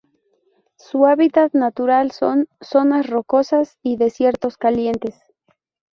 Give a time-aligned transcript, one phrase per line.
[0.79, 5.13] Su hábitat natural son: zonas rocosas y desiertos calientes.